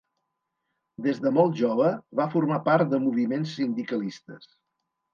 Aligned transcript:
Des 1.07 1.19
de 1.25 1.33
molt 1.35 1.53
jove 1.61 1.91
va 2.21 2.29
formar 2.33 2.59
part 2.73 2.93
de 2.97 3.03
moviments 3.07 3.57
sindicalistes. 3.63 4.55